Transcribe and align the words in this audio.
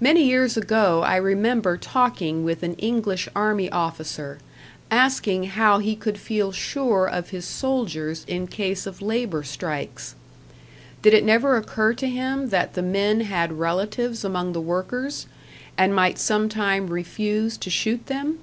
Many 0.00 0.22
years 0.24 0.56
ago 0.56 1.02
I 1.02 1.16
remember 1.16 1.76
talking 1.76 2.44
with 2.44 2.62
an 2.62 2.72
English 2.76 3.28
army 3.36 3.70
officer, 3.70 4.38
asking 4.90 5.44
how 5.50 5.80
he 5.80 5.94
could 5.96 6.16
feel 6.16 6.50
sure 6.50 7.06
of 7.06 7.28
his 7.28 7.44
soldiers 7.44 8.24
in 8.26 8.46
case 8.46 8.86
of 8.86 9.02
labor 9.02 9.42
strikes; 9.42 10.14
did 11.02 11.12
it 11.12 11.24
never 11.24 11.58
occur 11.58 11.92
to 11.92 12.08
him 12.08 12.48
that 12.48 12.72
the 12.72 12.80
men 12.80 13.20
had 13.20 13.58
relatives 13.58 14.24
among 14.24 14.54
the 14.54 14.62
workers, 14.62 15.26
and 15.76 15.94
might 15.94 16.18
some 16.18 16.48
time 16.48 16.86
refuse 16.86 17.58
to 17.58 17.68
shoot 17.68 18.06
them? 18.06 18.38